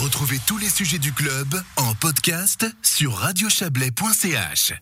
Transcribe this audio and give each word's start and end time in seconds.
Retrouvez 0.00 0.38
tous 0.46 0.58
les 0.58 0.68
sujets 0.68 1.00
du 1.00 1.12
club 1.12 1.60
en 1.76 1.92
podcast 1.92 2.64
sur 2.84 3.14
radiochablais.ch. 3.14 4.74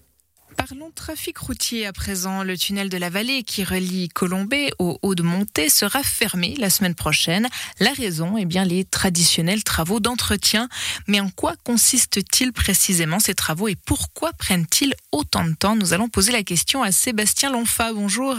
Parlons 0.58 0.90
trafic 0.94 1.38
routier 1.38 1.86
à 1.86 1.94
présent. 1.94 2.42
Le 2.42 2.58
tunnel 2.58 2.90
de 2.90 2.98
la 2.98 3.08
vallée 3.08 3.42
qui 3.42 3.64
relie 3.64 4.10
Colombay 4.10 4.72
au 4.78 4.98
haut 5.00 5.14
de 5.14 5.22
Montée 5.22 5.70
sera 5.70 6.02
fermé 6.02 6.54
la 6.58 6.68
semaine 6.68 6.94
prochaine. 6.94 7.48
La 7.80 7.94
raison, 7.94 8.36
eh 8.36 8.44
bien, 8.44 8.66
les 8.66 8.84
traditionnels 8.84 9.64
travaux 9.64 10.00
d'entretien. 10.00 10.68
Mais 11.06 11.20
en 11.20 11.30
quoi 11.30 11.54
consistent-ils 11.64 12.52
précisément 12.52 13.18
ces 13.18 13.34
travaux 13.34 13.68
et 13.68 13.76
pourquoi 13.86 14.34
prennent-ils 14.34 14.92
autant 15.12 15.44
de 15.44 15.54
temps? 15.54 15.76
Nous 15.76 15.94
allons 15.94 16.10
poser 16.10 16.32
la 16.32 16.42
question 16.42 16.82
à 16.82 16.92
Sébastien 16.92 17.50
Lonfa. 17.50 17.94
Bonjour. 17.94 18.36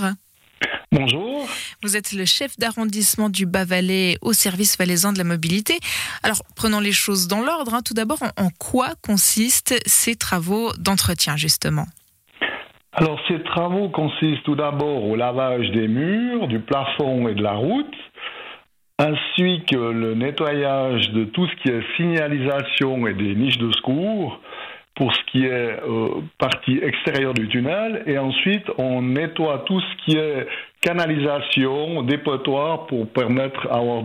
Bonjour. 0.91 1.45
Vous 1.83 1.97
êtes 1.97 2.13
le 2.13 2.23
chef 2.23 2.57
d'arrondissement 2.57 3.29
du 3.29 3.45
Bas-Valais 3.45 4.17
au 4.21 4.31
service 4.31 4.77
valaisan 4.77 5.11
de 5.11 5.17
la 5.17 5.25
mobilité. 5.25 5.79
Alors, 6.23 6.41
prenons 6.55 6.79
les 6.79 6.93
choses 6.93 7.27
dans 7.27 7.41
l'ordre. 7.41 7.73
Hein. 7.73 7.81
Tout 7.85 7.93
d'abord, 7.93 8.19
en 8.23 8.49
quoi 8.57 8.91
consistent 9.05 9.75
ces 9.85 10.15
travaux 10.15 10.71
d'entretien, 10.79 11.35
justement? 11.35 11.85
Alors, 12.93 13.19
ces 13.27 13.43
travaux 13.43 13.89
consistent 13.89 14.43
tout 14.43 14.55
d'abord 14.55 15.03
au 15.03 15.17
lavage 15.17 15.69
des 15.71 15.89
murs, 15.89 16.47
du 16.47 16.59
plafond 16.59 17.27
et 17.27 17.35
de 17.35 17.43
la 17.43 17.53
route, 17.53 17.95
ainsi 18.97 19.63
que 19.69 19.75
le 19.75 20.15
nettoyage 20.15 21.09
de 21.11 21.25
tout 21.25 21.47
ce 21.47 21.55
qui 21.61 21.69
est 21.69 21.83
signalisation 21.97 23.05
et 23.07 23.13
des 23.13 23.35
niches 23.35 23.59
de 23.59 23.71
secours, 23.73 24.39
pour 24.97 25.13
ce 25.13 25.21
qui 25.31 25.45
est 25.45 25.79
euh, 25.83 26.21
partie 26.39 26.79
extérieure 26.81 27.33
du 27.35 27.47
tunnel 27.47 28.03
et 28.07 28.17
ensuite 28.17 28.65
on 28.79 29.03
nettoie 29.03 29.63
tout 29.67 29.79
ce 29.79 30.03
qui 30.03 30.17
est 30.17 30.47
canalisation, 30.81 32.01
dépotoir 32.01 32.87
pour 32.87 33.07
permettre 33.09 33.67
d'avoir 33.67 34.03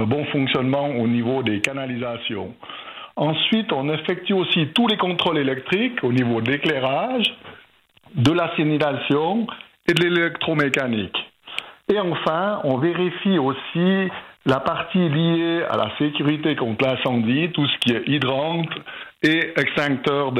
un 0.00 0.06
bon 0.06 0.24
fonctionnement 0.26 0.90
au 0.90 1.08
niveau 1.08 1.42
des 1.42 1.60
canalisations. 1.60 2.54
Ensuite, 3.16 3.72
on 3.72 3.92
effectue 3.92 4.32
aussi 4.32 4.68
tous 4.74 4.86
les 4.86 4.96
contrôles 4.96 5.38
électriques 5.38 6.04
au 6.04 6.12
niveau 6.12 6.40
de 6.40 6.52
l'éclairage, 6.52 7.34
de 8.14 8.32
la 8.32 8.54
signalisation 8.54 9.48
et 9.88 9.92
de 9.92 10.04
l'électromécanique. 10.04 11.16
Et 11.92 11.98
enfin, 11.98 12.60
on 12.64 12.78
vérifie 12.78 13.38
aussi 13.38 14.08
la 14.48 14.60
partie 14.60 15.08
liée 15.10 15.62
à 15.68 15.76
la 15.76 15.90
sécurité 15.98 16.56
contre 16.56 16.86
l'incendie, 16.86 17.50
tout 17.52 17.66
ce 17.66 17.78
qui 17.80 17.92
est 17.92 18.08
hydrant 18.08 18.64
et 19.22 19.52
extincteur 19.56 20.32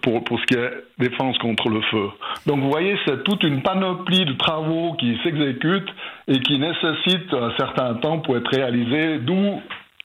pour, 0.00 0.22
pour 0.22 0.38
ce 0.40 0.46
qui 0.46 0.54
est 0.54 0.70
défense 0.98 1.36
contre 1.38 1.68
le 1.68 1.80
feu. 1.82 2.08
Donc 2.46 2.60
vous 2.60 2.70
voyez, 2.70 2.96
c'est 3.04 3.24
toute 3.24 3.42
une 3.42 3.62
panoplie 3.62 4.24
de 4.24 4.34
travaux 4.34 4.94
qui 5.00 5.18
s'exécutent 5.24 5.92
et 6.28 6.38
qui 6.38 6.58
nécessitent 6.58 7.34
un 7.34 7.52
certain 7.56 7.94
temps 7.94 8.20
pour 8.20 8.36
être 8.36 8.48
réalisés, 8.48 9.18
d'où 9.18 9.60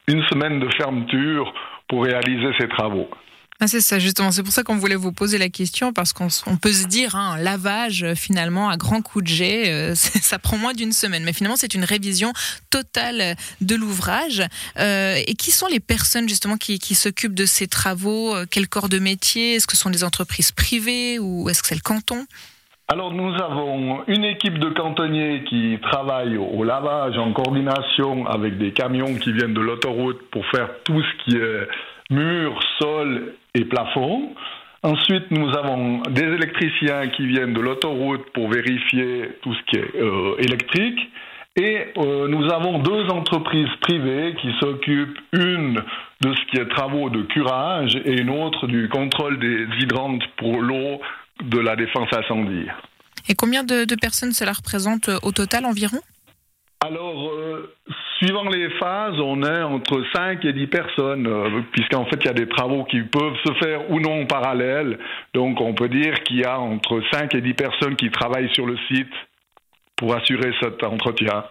une 0.08 0.24
semaine 0.24 0.60
de 0.60 0.70
fermeture 0.76 1.54
pour 1.88 2.06
réaliser 2.06 2.54
ces 2.60 2.68
travaux. 2.68 3.08
Ah, 3.64 3.68
c'est 3.68 3.80
ça, 3.80 3.98
justement. 3.98 4.32
C'est 4.32 4.44
pour 4.44 4.52
ça 4.52 4.64
qu'on 4.64 4.76
voulait 4.76 4.98
vous 4.98 5.14
poser 5.14 5.38
la 5.38 5.48
question, 5.48 5.94
parce 5.94 6.12
qu'on 6.12 6.28
peut 6.58 6.74
se 6.74 6.86
dire, 6.86 7.16
hein, 7.16 7.36
un 7.36 7.42
lavage, 7.42 8.04
euh, 8.04 8.14
finalement, 8.14 8.70
à 8.70 8.76
grand 8.76 9.02
coup 9.02 9.22
de 9.22 9.28
jet, 9.28 9.72
euh, 9.72 9.96
ça 9.96 10.38
prend 10.38 10.58
moins 10.58 10.74
d'une 10.74 10.92
semaine. 10.92 11.24
Mais 11.24 11.32
finalement, 11.32 11.56
c'est 11.56 11.74
une 11.74 11.86
révision 11.86 12.34
totale 12.70 13.38
de 13.62 13.76
l'ouvrage. 13.76 14.44
Euh, 14.78 15.16
et 15.26 15.36
qui 15.36 15.52
sont 15.52 15.68
les 15.68 15.80
personnes, 15.80 16.28
justement, 16.28 16.58
qui, 16.58 16.78
s'occupent 16.94 17.36
de 17.36 17.46
ces 17.46 17.68
travaux? 17.68 18.36
Quel 18.52 18.68
corps 18.68 18.90
de 18.90 19.00
métier? 19.00 19.56
Est-ce 19.56 19.66
que 19.66 19.78
ce 19.78 19.84
sont 19.84 19.92
des 19.92 20.04
entreprises 20.04 20.52
privées 20.52 21.18
ou 21.18 21.50
est-ce 21.50 21.62
que 21.62 21.70
c'est 21.70 21.76
le 21.76 21.80
canton? 21.80 22.26
Alors 22.90 23.14
nous 23.14 23.34
avons 23.36 24.04
une 24.08 24.26
équipe 24.26 24.60
de 24.60 24.70
cantonniers 24.70 25.46
qui 25.46 25.80
travaille 25.82 26.36
au 26.38 26.66
lavage 26.66 27.18
en 27.18 27.32
coordination 27.32 28.28
avec 28.28 28.58
des 28.58 28.74
camions 28.74 29.16
qui 29.16 29.32
viennent 29.32 29.54
de 29.54 29.62
l'autoroute 29.62 30.20
pour 30.32 30.46
faire 30.48 30.70
tout 30.84 31.02
ce 31.02 31.24
qui 31.24 31.38
est 31.38 31.68
mur, 32.10 32.60
sol 32.80 33.34
et 33.56 33.66
plafond. 33.66 34.36
Ensuite, 34.84 35.32
nous 35.32 35.50
avons 35.58 36.02
des 36.10 36.24
électriciens 36.24 37.08
qui 37.08 37.26
viennent 37.26 37.54
de 37.54 37.62
l'autoroute 37.62 38.26
pour 38.34 38.50
vérifier 38.50 39.30
tout 39.42 39.54
ce 39.54 39.62
qui 39.70 39.78
est 39.78 39.96
euh, 39.96 40.36
électrique. 40.40 41.00
Et 41.56 41.86
euh, 41.98 42.28
nous 42.28 42.52
avons 42.52 42.80
deux 42.80 43.06
entreprises 43.10 43.70
privées 43.82 44.36
qui 44.42 44.50
s'occupent, 44.60 45.20
une 45.34 45.76
de 46.22 46.34
ce 46.34 46.52
qui 46.52 46.58
est 46.58 46.68
travaux 46.68 47.10
de 47.10 47.22
curage 47.24 47.96
et 48.06 48.20
une 48.20 48.32
autre 48.32 48.68
du 48.68 48.90
contrôle 48.90 49.40
des 49.40 49.68
hydrantes 49.80 50.24
pour 50.38 50.62
l'eau 50.62 51.00
de 51.44 51.60
la 51.60 51.76
défense 51.76 52.10
incendie. 52.12 52.68
Et 53.30 53.36
combien 53.36 53.64
de, 53.64 53.86
de 53.86 53.96
personnes 53.96 54.34
cela 54.34 54.52
représente 54.52 55.10
euh, 55.10 55.20
au 55.24 55.32
total 55.32 55.66
environ? 55.66 56.00
Alors, 56.86 57.30
euh, 57.30 57.74
suivant 58.18 58.44
les 58.50 58.70
phases, 58.72 59.18
on 59.20 59.42
est 59.42 59.62
entre 59.62 60.04
5 60.14 60.44
et 60.44 60.52
10 60.52 60.68
personnes, 60.68 61.28
euh, 61.28 61.62
puisqu'en 61.72 62.06
fait, 62.06 62.18
il 62.20 62.26
y 62.26 62.30
a 62.30 62.34
des 62.34 62.50
travaux 62.50 62.84
qui 62.84 63.02
peuvent 63.04 63.38
se 63.46 63.54
faire 63.64 63.90
ou 63.90 64.02
non 64.02 64.24
en 64.24 64.26
parallèle. 64.26 65.00
Donc, 65.34 65.62
on 65.62 65.74
peut 65.74 65.88
dire 65.88 66.14
qu'il 66.26 66.40
y 66.40 66.44
a 66.44 66.60
entre 66.60 67.02
5 67.14 67.34
et 67.36 67.42
10 67.42 67.54
personnes 67.54 67.96
qui 67.96 68.12
travaillent 68.12 68.54
sur 68.54 68.66
le 68.66 68.78
site 68.90 69.14
pour 69.96 70.14
assurer 70.14 70.52
cet 70.62 70.84
entretien. 70.84 71.46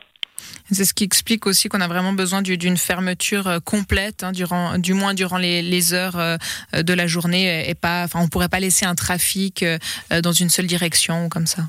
C'est 0.71 0.85
ce 0.85 0.93
qui 0.93 1.05
explique 1.05 1.47
aussi 1.47 1.69
qu'on 1.69 1.81
a 1.81 1.89
vraiment 1.89 2.13
besoin 2.13 2.43
d'une 2.43 2.77
fermeture 2.77 3.47
euh, 3.47 3.59
complète, 3.59 4.25
hein, 4.25 4.33
durant, 4.33 4.77
du 4.79 4.93
moins 4.93 5.15
durant 5.15 5.39
les, 5.39 5.95
heures 5.95 6.19
de 6.75 6.93
la 6.93 7.07
journée, 7.07 7.71
et 7.71 7.75
pas, 7.75 8.05
enfin, 8.05 8.21
on 8.23 8.29
pourrait 8.29 8.51
pas 8.51 8.61
laisser 8.61 8.85
un 8.85 8.95
trafic 8.95 9.65
dans 10.23 10.33
une 10.33 10.51
seule 10.51 10.67
direction 10.67 11.31
comme 11.31 11.47
ça. 11.47 11.63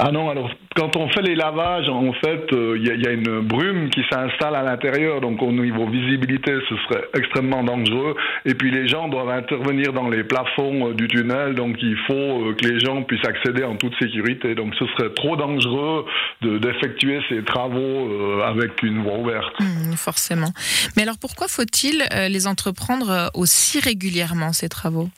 Ah 0.00 0.12
non, 0.12 0.30
alors 0.30 0.48
quand 0.76 0.94
on 0.94 1.08
fait 1.08 1.22
les 1.22 1.34
lavages, 1.34 1.88
en 1.88 2.12
fait, 2.12 2.46
il 2.52 2.56
euh, 2.56 2.78
y, 2.78 3.06
a 3.08 3.10
une 3.10 3.40
brume 3.40 3.90
qui 3.90 4.02
s'installe 4.08 4.54
à 4.54 4.62
l'intérieur, 4.62 5.20
donc 5.20 5.42
au 5.42 5.50
niveau 5.50 5.88
visibilité, 5.88 6.52
ce 6.68 6.76
serait 6.86 7.04
extrêmement 7.16 7.64
dangereux. 7.64 8.14
Et 8.44 8.54
puis 8.54 8.70
les 8.70 8.86
gens 8.86 9.08
doivent 9.08 9.30
intervenir 9.30 9.92
dans 9.92 10.08
les 10.08 10.22
plafonds 10.22 10.90
euh, 10.90 10.94
du 10.94 11.08
tunnel, 11.08 11.56
donc 11.56 11.78
il 11.82 11.96
faut 12.06 12.14
euh, 12.14 12.54
que 12.54 12.68
les 12.68 12.78
gens 12.78 13.02
puissent 13.02 13.26
accéder 13.26 13.64
en 13.64 13.74
toute 13.74 13.92
sécurité. 13.98 14.54
Donc 14.54 14.72
ce 14.78 14.86
serait 14.86 15.12
trop 15.14 15.34
dangereux 15.34 16.04
d'effectuer 16.42 17.20
ces 17.28 17.42
travaux 17.42 18.40
avec 18.44 18.80
une 18.84 19.02
voie 19.02 19.18
ouverte. 19.18 19.58
Mmh, 19.58 19.94
forcément. 19.96 20.52
Mais 20.96 21.02
alors 21.02 21.18
pourquoi 21.20 21.48
faut-il 21.48 22.04
les 22.28 22.46
entreprendre 22.46 23.30
aussi 23.34 23.80
régulièrement, 23.80 24.52
ces 24.52 24.68
travaux? 24.68 25.08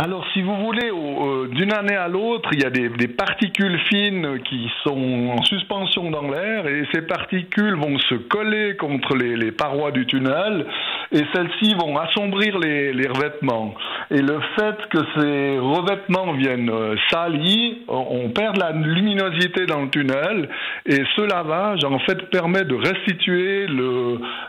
Alors, 0.00 0.24
si 0.32 0.42
vous 0.42 0.54
voulez, 0.54 0.92
euh, 0.92 1.48
d'une 1.48 1.72
année 1.72 1.96
à 1.96 2.06
l'autre, 2.06 2.50
il 2.52 2.62
y 2.62 2.64
a 2.64 2.70
des, 2.70 3.08
particules 3.08 3.80
fines 3.88 4.38
qui 4.48 4.70
sont 4.84 5.34
en 5.36 5.42
suspension 5.42 6.08
dans 6.12 6.30
l'air 6.30 6.68
et 6.68 6.84
ces 6.94 7.02
particules 7.02 7.74
vont 7.74 7.98
se 7.98 8.14
coller 8.14 8.76
contre 8.76 9.16
les, 9.16 9.50
parois 9.50 9.90
du 9.90 10.06
tunnel 10.06 10.66
et 11.10 11.24
celles-ci 11.34 11.74
vont 11.74 11.98
assombrir 11.98 12.60
les, 12.60 13.08
revêtements. 13.08 13.74
Et 14.10 14.22
le 14.22 14.40
fait 14.56 14.76
que 14.90 14.98
ces 15.16 15.58
revêtements 15.58 16.32
viennent 16.32 16.70
euh, 16.70 16.96
salir, 17.10 17.74
on 17.88 18.30
perd 18.30 18.56
la 18.56 18.72
luminosité 18.72 19.66
dans 19.66 19.82
le 19.82 19.90
tunnel 19.90 20.48
et 20.86 21.02
ce 21.16 21.22
lavage, 21.22 21.84
en 21.84 21.98
fait, 22.00 22.30
permet 22.30 22.64
de 22.64 22.74
restituer 22.74 23.66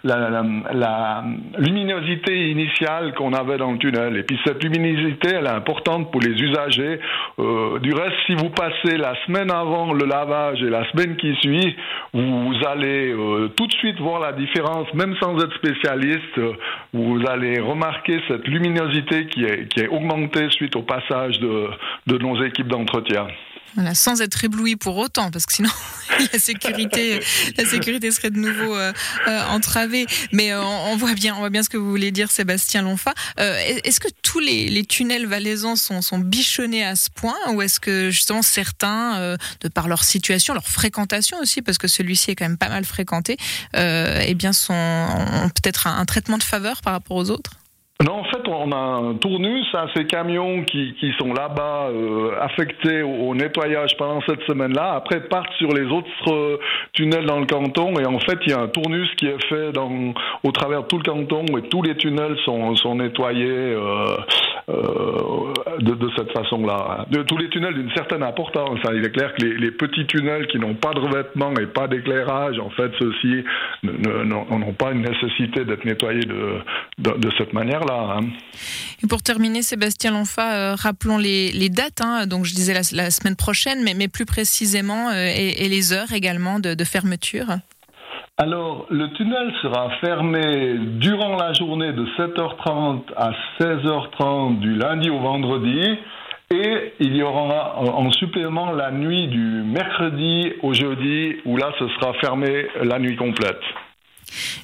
la 0.03 1.23
luminosité 1.57 2.49
initiale 2.51 3.13
qu'on 3.15 3.33
avait 3.33 3.57
dans 3.57 3.71
le 3.71 3.77
tunnel. 3.77 4.17
Et 4.17 4.23
puis 4.23 4.39
cette 4.45 4.63
luminosité, 4.63 5.29
elle 5.35 5.45
est 5.45 5.49
importante 5.49 6.11
pour 6.11 6.21
les 6.21 6.31
usagers. 6.31 6.99
Euh, 7.39 7.79
du 7.79 7.93
reste, 7.93 8.15
si 8.27 8.35
vous 8.35 8.49
passez 8.49 8.97
la 8.97 9.13
semaine 9.25 9.51
avant 9.51 9.93
le 9.93 10.05
lavage 10.05 10.61
et 10.63 10.69
la 10.69 10.89
semaine 10.91 11.15
qui 11.17 11.35
suit, 11.41 11.75
vous 12.13 12.53
allez 12.67 13.11
euh, 13.11 13.49
tout 13.55 13.67
de 13.67 13.73
suite 13.73 13.99
voir 13.99 14.19
la 14.21 14.33
différence, 14.33 14.93
même 14.93 15.15
sans 15.21 15.37
être 15.43 15.53
spécialiste. 15.55 16.39
vous 16.93 17.19
allez 17.27 17.59
remarquer 17.59 18.19
cette 18.27 18.47
luminosité 18.47 19.27
qui 19.27 19.43
est, 19.43 19.48
qui 19.69 19.79
est 19.81 19.87
augmentée 19.87 20.49
suite 20.51 20.75
au 20.75 20.83
passage 20.83 21.39
de, 21.39 21.69
de 22.07 22.17
nos 22.17 22.43
équipes 22.43 22.67
d'entretien 22.67 23.27
sans 23.93 24.21
être 24.21 24.43
ébloui 24.43 24.75
pour 24.75 24.97
autant, 24.97 25.31
parce 25.31 25.45
que 25.45 25.53
sinon 25.53 25.69
la 26.33 26.39
sécurité, 26.39 27.19
la 27.57 27.65
sécurité 27.65 28.11
serait 28.11 28.29
de 28.29 28.39
nouveau 28.39 28.75
euh, 28.75 28.91
euh, 29.27 29.41
entravée. 29.49 30.05
Mais 30.31 30.51
euh, 30.51 30.61
on, 30.63 30.95
voit 30.97 31.13
bien, 31.13 31.35
on 31.35 31.39
voit 31.39 31.49
bien 31.49 31.63
ce 31.63 31.69
que 31.69 31.77
vous 31.77 31.89
voulez 31.89 32.11
dire, 32.11 32.31
Sébastien 32.31 32.81
Lonfa. 32.81 33.13
est-ce 33.37 33.99
que 33.99 34.07
tous 34.23 34.39
les, 34.39 34.85
tunnels 34.85 35.27
valaisans 35.27 35.75
sont, 35.75 36.01
sont, 36.01 36.19
bichonnés 36.19 36.83
à 36.83 36.95
ce 36.95 37.09
point, 37.09 37.35
ou 37.53 37.61
est-ce 37.61 37.79
que 37.79 38.09
justement 38.09 38.41
certains, 38.41 39.35
de 39.61 39.67
par 39.67 39.87
leur 39.87 40.03
situation, 40.03 40.53
leur 40.53 40.67
fréquentation 40.67 41.37
aussi, 41.39 41.61
parce 41.61 41.77
que 41.77 41.87
celui-ci 41.87 42.31
est 42.31 42.35
quand 42.35 42.45
même 42.45 42.57
pas 42.57 42.69
mal 42.69 42.85
fréquenté, 42.85 43.37
eh 43.75 44.33
bien 44.35 44.53
sont, 44.53 44.73
ont 44.73 45.49
peut-être 45.49 45.87
un 45.87 46.05
traitement 46.05 46.37
de 46.37 46.43
faveur 46.43 46.81
par 46.81 46.93
rapport 46.93 47.17
aux 47.17 47.29
autres? 47.29 47.51
Non, 48.01 48.23
on 48.49 48.71
a 48.71 48.75
un 48.75 49.13
tournus, 49.15 49.65
hein, 49.73 49.87
ces 49.95 50.05
camions 50.05 50.63
qui, 50.63 50.93
sont 51.17 51.33
là-bas 51.33 51.89
euh, 51.89 52.31
affectés 52.41 53.01
au, 53.01 53.33
nettoyage 53.35 53.95
pendant 53.97 54.21
cette 54.27 54.41
semaine-là. 54.43 54.93
Après, 54.93 55.21
partent 55.21 55.53
sur 55.57 55.69
les 55.69 55.85
autres 55.85 56.33
euh, 56.33 56.59
tunnels 56.93 57.25
dans 57.25 57.39
le 57.39 57.45
canton 57.45 57.93
et 57.99 58.05
en 58.05 58.19
fait, 58.19 58.37
il 58.45 58.51
y 58.51 58.53
a 58.53 58.59
un 58.59 58.67
tournus 58.67 59.09
qui 59.17 59.27
est 59.27 59.43
fait 59.47 59.71
au 60.43 60.51
travers 60.51 60.83
de 60.83 60.87
tout 60.87 60.97
le 60.97 61.03
canton 61.03 61.45
et 61.57 61.61
tous 61.69 61.81
les 61.81 61.95
tunnels 61.95 62.37
sont, 62.45 62.75
sont 62.75 62.95
nettoyés 62.95 63.47
euh, 63.47 64.05
de, 64.69 66.09
cette 66.17 66.31
façon-là. 66.31 67.05
De 67.09 67.23
tous 67.23 67.37
les 67.37 67.49
tunnels 67.49 67.73
d'une 67.73 67.91
certaine 67.91 68.23
importance. 68.23 68.79
Hein. 68.85 68.91
Il 68.95 69.05
est 69.05 69.11
clair 69.11 69.33
que 69.33 69.45
les, 69.45 69.71
petits 69.71 70.05
tunnels 70.07 70.47
qui 70.47 70.59
n'ont 70.59 70.75
pas 70.75 70.93
de 70.93 70.99
revêtement 70.99 71.53
et 71.55 71.67
pas 71.67 71.87
d'éclairage, 71.87 72.59
en 72.59 72.69
fait, 72.69 72.91
ceux-ci 72.99 73.43
n'ont 73.83 74.73
pas 74.73 74.91
une 74.91 75.01
nécessité 75.01 75.65
d'être 75.65 75.85
nettoyés 75.85 76.25
de, 76.25 77.29
cette 77.37 77.53
manière-là. 77.53 78.17
Hein. 78.17 78.27
Et 79.03 79.07
pour 79.07 79.21
terminer, 79.21 79.61
Sébastien 79.61 80.11
Lonfa, 80.11 80.75
rappelons 80.75 81.17
les, 81.17 81.69
dates. 81.69 82.01
Hein. 82.01 82.25
Donc, 82.27 82.45
je 82.45 82.53
disais 82.53 82.73
la, 82.73 83.11
semaine 83.11 83.35
prochaine, 83.35 83.83
mais, 83.83 83.93
mais 83.93 84.07
plus 84.07 84.25
précisément, 84.25 85.11
et, 85.11 85.67
les 85.69 85.93
heures 85.93 86.11
également 86.13 86.59
de 86.59 86.83
fermeture. 86.83 87.59
Alors, 88.41 88.85
le 88.89 89.11
tunnel 89.15 89.51
sera 89.61 89.89
fermé 89.99 90.77
durant 90.97 91.35
la 91.35 91.51
journée 91.51 91.91
de 91.91 92.05
7h30 92.17 93.01
à 93.17 93.31
16h30 93.59 94.59
du 94.59 94.75
lundi 94.75 95.09
au 95.09 95.19
vendredi. 95.19 95.97
Et 96.49 96.93
il 97.01 97.17
y 97.17 97.21
aura 97.21 97.77
en 97.77 98.09
supplément 98.13 98.71
la 98.71 98.91
nuit 98.91 99.27
du 99.27 99.61
mercredi 99.63 100.53
au 100.63 100.73
jeudi, 100.73 101.35
où 101.43 101.57
là, 101.57 101.73
ce 101.79 101.87
sera 101.89 102.13
fermé 102.21 102.65
la 102.81 102.97
nuit 102.97 103.17
complète. 103.17 103.59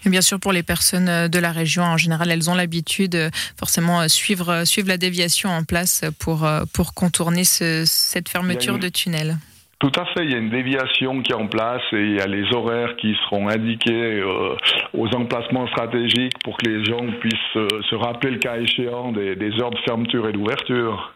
Et 0.06 0.10
bien 0.10 0.22
sûr, 0.22 0.40
pour 0.40 0.54
les 0.54 0.64
personnes 0.64 1.10
euh, 1.10 1.28
de 1.28 1.40
la 1.40 1.52
région, 1.52 1.84
en 1.84 1.98
général, 1.98 2.32
elles 2.32 2.50
ont 2.50 2.56
l'habitude 2.56 3.16
euh, 3.16 3.30
forcément 3.58 4.02
euh, 4.02 4.08
suivre, 4.08 4.64
suivre 4.64 4.88
la 4.88 4.98
déviation 4.98 5.50
en 5.50 5.66
place 5.66 6.06
pour, 6.18 6.48
pour 6.74 6.94
contourner 6.94 7.44
cette 7.44 8.30
fermeture 8.30 8.80
de 8.80 8.88
tunnel. 8.88 9.38
Tout 9.86 10.02
à 10.02 10.06
fait, 10.06 10.26
il 10.26 10.32
y 10.32 10.34
a 10.34 10.40
une 10.40 10.50
déviation 10.50 11.22
qui 11.22 11.32
est 11.32 11.36
en 11.36 11.46
place 11.46 11.84
et 11.92 12.02
il 12.02 12.16
y 12.16 12.20
a 12.20 12.26
les 12.26 12.52
horaires 12.56 12.96
qui 12.96 13.16
seront 13.24 13.50
indiqués 13.50 14.20
euh, 14.20 14.56
aux 14.96 15.08
emplacements 15.16 15.68
stratégiques 15.68 16.34
pour 16.44 16.58
que 16.58 16.68
les 16.68 16.84
gens 16.86 17.06
puissent 17.20 17.56
euh, 17.56 17.68
se 17.88 17.94
rappeler 17.94 18.32
le 18.32 18.40
cas 18.40 18.58
échéant 18.58 19.12
des, 19.12 19.38
heures 19.62 19.70
de 19.70 19.78
fermeture 19.86 20.28
et 20.28 20.32
d'ouverture. 20.32 21.14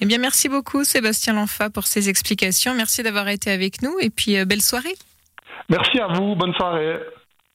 Eh 0.00 0.06
bien, 0.06 0.18
merci 0.18 0.48
beaucoup 0.48 0.82
Sébastien 0.82 1.34
Lanfa 1.34 1.70
pour 1.70 1.84
ces 1.84 2.08
explications. 2.08 2.74
Merci 2.74 3.04
d'avoir 3.04 3.28
été 3.28 3.52
avec 3.52 3.82
nous 3.82 3.94
et 4.00 4.10
puis 4.10 4.36
euh, 4.36 4.44
belle 4.44 4.62
soirée. 4.62 4.96
Merci 5.68 6.00
à 6.00 6.08
vous, 6.08 6.34
bonne 6.34 6.54
soirée. 6.54 6.98